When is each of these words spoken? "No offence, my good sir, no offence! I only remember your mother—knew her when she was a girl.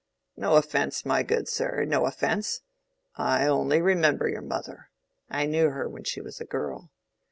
"No 0.35 0.55
offence, 0.55 1.05
my 1.05 1.21
good 1.21 1.47
sir, 1.47 1.85
no 1.85 2.07
offence! 2.07 2.61
I 3.17 3.45
only 3.45 3.83
remember 3.83 4.27
your 4.27 4.41
mother—knew 4.41 5.69
her 5.69 5.87
when 5.87 6.05
she 6.05 6.19
was 6.21 6.41
a 6.41 6.45
girl. 6.45 6.89